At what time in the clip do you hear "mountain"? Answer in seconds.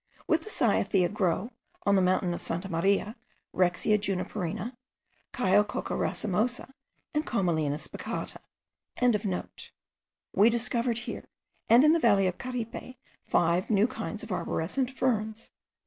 2.01-2.33